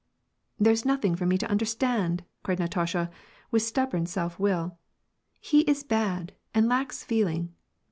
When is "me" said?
1.27-1.37